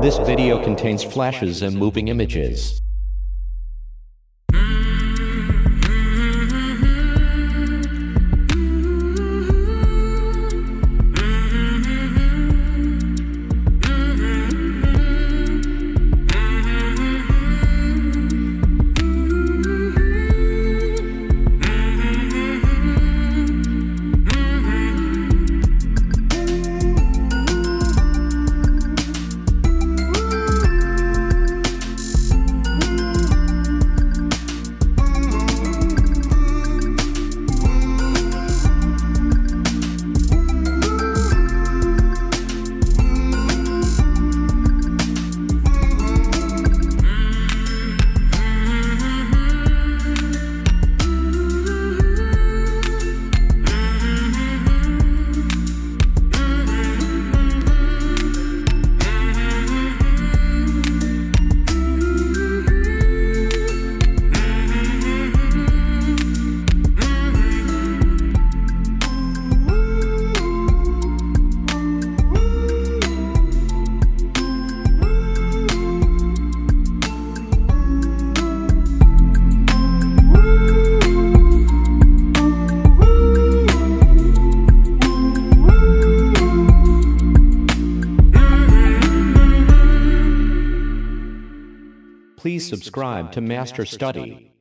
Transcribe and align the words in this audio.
This 0.00 0.16
video 0.18 0.62
contains 0.62 1.02
flashes 1.02 1.62
and 1.62 1.76
moving 1.76 2.06
images. 2.06 2.80
Please 92.38 92.68
subscribe 92.68 93.32
to 93.32 93.40
Master 93.40 93.84
Study. 93.84 94.52